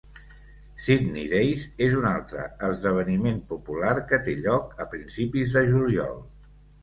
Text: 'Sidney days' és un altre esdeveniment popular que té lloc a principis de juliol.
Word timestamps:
'Sidney 0.83 1.25
days' 1.33 1.65
és 1.87 1.97
un 1.97 2.07
altre 2.11 2.45
esdeveniment 2.69 3.37
popular 3.51 3.93
que 4.13 4.21
té 4.29 4.35
lloc 4.47 4.75
a 4.85 4.87
principis 4.95 5.55
de 5.59 5.63
juliol. 5.73 6.19